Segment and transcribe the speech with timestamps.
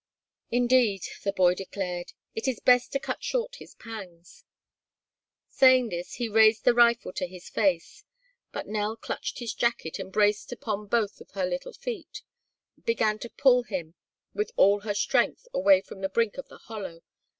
[0.49, 4.43] "Indeed," the boy declared, "it is best to cut short his pangs."
[5.47, 8.03] Saying this, he raised the rifle to his face,
[8.51, 12.23] but Nell clutched his jacket and, braced upon both of her little feet,
[12.83, 13.93] began to pull him
[14.33, 17.03] with all her strength away from the brink of the hollow.